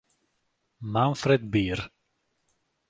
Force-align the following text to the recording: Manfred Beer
Manfred 0.81 1.45
Beer 1.51 1.79